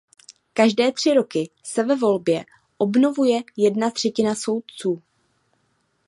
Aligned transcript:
Každé 0.53 0.91
tři 0.91 1.13
roky 1.13 1.49
se 1.63 1.83
ve 1.83 1.95
volbě 1.95 2.45
obnovuje 2.77 3.39
jedna 3.57 3.89
třetina 3.91 4.35
soudců. 4.35 5.01